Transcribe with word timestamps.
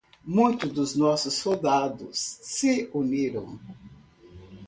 Muitos 0.25 0.73
dos 0.73 0.95
nossos 0.95 1.35
soldados 1.35 2.17
se 2.41 2.89
uniram. 2.91 3.59